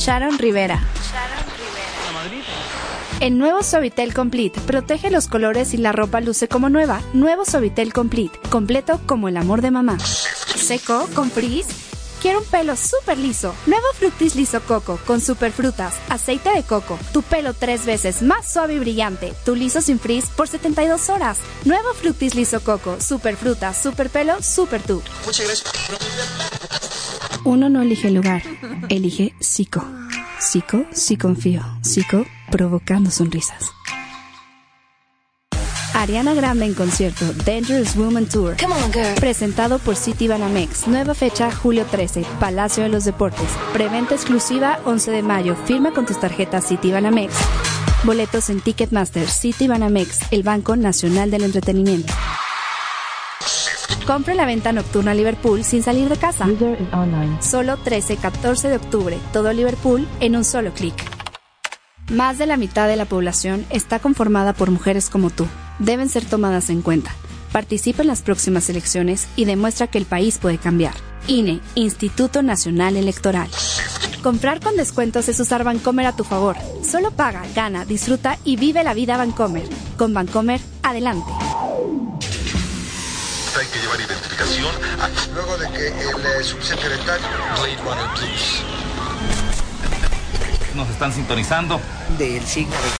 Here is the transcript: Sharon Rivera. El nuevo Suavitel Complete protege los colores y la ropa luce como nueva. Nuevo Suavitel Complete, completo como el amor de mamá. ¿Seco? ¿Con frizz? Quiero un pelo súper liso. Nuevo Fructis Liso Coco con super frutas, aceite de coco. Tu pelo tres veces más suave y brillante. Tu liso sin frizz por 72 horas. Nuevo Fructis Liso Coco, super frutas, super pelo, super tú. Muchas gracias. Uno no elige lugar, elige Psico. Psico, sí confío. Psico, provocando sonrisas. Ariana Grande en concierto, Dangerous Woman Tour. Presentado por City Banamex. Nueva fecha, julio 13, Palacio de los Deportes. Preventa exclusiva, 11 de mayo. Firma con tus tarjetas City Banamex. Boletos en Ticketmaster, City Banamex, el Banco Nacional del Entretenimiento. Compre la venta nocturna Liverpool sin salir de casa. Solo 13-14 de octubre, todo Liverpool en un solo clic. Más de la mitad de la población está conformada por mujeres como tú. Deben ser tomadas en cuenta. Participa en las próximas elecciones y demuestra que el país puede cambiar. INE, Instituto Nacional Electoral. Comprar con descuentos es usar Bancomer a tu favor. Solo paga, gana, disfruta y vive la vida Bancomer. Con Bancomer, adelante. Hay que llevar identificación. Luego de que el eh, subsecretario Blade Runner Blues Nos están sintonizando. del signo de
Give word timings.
Sharon 0.00 0.38
Rivera. 0.38 0.82
El 3.20 3.36
nuevo 3.36 3.62
Suavitel 3.62 4.14
Complete 4.14 4.58
protege 4.62 5.10
los 5.10 5.28
colores 5.28 5.74
y 5.74 5.76
la 5.76 5.92
ropa 5.92 6.22
luce 6.22 6.48
como 6.48 6.70
nueva. 6.70 7.02
Nuevo 7.12 7.44
Suavitel 7.44 7.92
Complete, 7.92 8.40
completo 8.48 8.98
como 9.04 9.28
el 9.28 9.36
amor 9.36 9.60
de 9.60 9.70
mamá. 9.70 9.98
¿Seco? 10.00 11.06
¿Con 11.14 11.30
frizz? 11.30 11.66
Quiero 12.22 12.38
un 12.38 12.46
pelo 12.46 12.76
súper 12.76 13.18
liso. 13.18 13.54
Nuevo 13.66 13.84
Fructis 13.94 14.36
Liso 14.36 14.62
Coco 14.62 14.98
con 15.06 15.20
super 15.20 15.52
frutas, 15.52 15.92
aceite 16.08 16.48
de 16.48 16.62
coco. 16.62 16.98
Tu 17.12 17.20
pelo 17.20 17.52
tres 17.52 17.84
veces 17.84 18.22
más 18.22 18.50
suave 18.50 18.76
y 18.76 18.78
brillante. 18.78 19.34
Tu 19.44 19.54
liso 19.54 19.82
sin 19.82 20.00
frizz 20.00 20.30
por 20.30 20.48
72 20.48 21.10
horas. 21.10 21.36
Nuevo 21.66 21.92
Fructis 21.92 22.34
Liso 22.34 22.62
Coco, 22.62 22.98
super 23.02 23.36
frutas, 23.36 23.76
super 23.76 24.08
pelo, 24.08 24.42
super 24.42 24.82
tú. 24.82 25.02
Muchas 25.26 25.44
gracias. 25.46 26.89
Uno 27.44 27.68
no 27.68 27.82
elige 27.82 28.10
lugar, 28.10 28.42
elige 28.88 29.34
Psico. 29.40 29.84
Psico, 30.38 30.84
sí 30.92 31.16
confío. 31.16 31.62
Psico, 31.82 32.24
provocando 32.50 33.10
sonrisas. 33.10 33.70
Ariana 35.94 36.34
Grande 36.34 36.66
en 36.66 36.74
concierto, 36.74 37.24
Dangerous 37.44 37.96
Woman 37.96 38.26
Tour. 38.26 38.56
Presentado 39.18 39.78
por 39.78 39.96
City 39.96 40.28
Banamex. 40.28 40.86
Nueva 40.86 41.14
fecha, 41.14 41.50
julio 41.50 41.84
13, 41.84 42.24
Palacio 42.38 42.84
de 42.84 42.88
los 42.88 43.04
Deportes. 43.04 43.48
Preventa 43.72 44.14
exclusiva, 44.14 44.78
11 44.84 45.10
de 45.10 45.22
mayo. 45.22 45.56
Firma 45.66 45.92
con 45.92 46.06
tus 46.06 46.20
tarjetas 46.20 46.66
City 46.66 46.92
Banamex. 46.92 47.34
Boletos 48.04 48.48
en 48.48 48.60
Ticketmaster, 48.60 49.28
City 49.28 49.68
Banamex, 49.68 50.20
el 50.30 50.42
Banco 50.42 50.74
Nacional 50.76 51.30
del 51.30 51.42
Entretenimiento. 51.44 52.12
Compre 54.10 54.34
la 54.34 54.44
venta 54.44 54.72
nocturna 54.72 55.14
Liverpool 55.14 55.62
sin 55.62 55.84
salir 55.84 56.08
de 56.08 56.16
casa. 56.16 56.48
Solo 57.38 57.78
13-14 57.78 58.68
de 58.68 58.74
octubre, 58.74 59.16
todo 59.32 59.52
Liverpool 59.52 60.04
en 60.18 60.34
un 60.34 60.42
solo 60.42 60.72
clic. 60.72 60.94
Más 62.10 62.36
de 62.36 62.46
la 62.46 62.56
mitad 62.56 62.88
de 62.88 62.96
la 62.96 63.04
población 63.04 63.64
está 63.70 64.00
conformada 64.00 64.52
por 64.52 64.72
mujeres 64.72 65.10
como 65.10 65.30
tú. 65.30 65.46
Deben 65.78 66.08
ser 66.08 66.24
tomadas 66.24 66.70
en 66.70 66.82
cuenta. 66.82 67.12
Participa 67.52 68.02
en 68.02 68.08
las 68.08 68.22
próximas 68.22 68.68
elecciones 68.68 69.28
y 69.36 69.44
demuestra 69.44 69.86
que 69.86 69.98
el 69.98 70.06
país 70.06 70.38
puede 70.38 70.58
cambiar. 70.58 70.94
INE, 71.28 71.60
Instituto 71.76 72.42
Nacional 72.42 72.96
Electoral. 72.96 73.48
Comprar 74.24 74.58
con 74.58 74.76
descuentos 74.76 75.28
es 75.28 75.38
usar 75.38 75.62
Bancomer 75.62 76.06
a 76.06 76.16
tu 76.16 76.24
favor. 76.24 76.56
Solo 76.82 77.12
paga, 77.12 77.44
gana, 77.54 77.84
disfruta 77.84 78.40
y 78.42 78.56
vive 78.56 78.82
la 78.82 78.92
vida 78.92 79.16
Bancomer. 79.16 79.68
Con 79.96 80.12
Bancomer, 80.12 80.60
adelante. 80.82 81.30
Hay 83.58 83.66
que 83.66 83.80
llevar 83.80 84.00
identificación. 84.00 84.72
Luego 85.34 85.58
de 85.58 85.68
que 85.70 85.88
el 85.88 85.94
eh, 86.40 86.42
subsecretario 86.44 87.26
Blade 87.56 87.76
Runner 87.82 88.06
Blues 88.16 88.62
Nos 90.74 90.88
están 90.88 91.12
sintonizando. 91.12 91.80
del 92.16 92.46
signo 92.46 92.74
de 92.76 92.88